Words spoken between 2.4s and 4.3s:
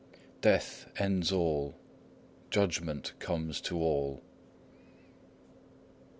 judgment comes to all."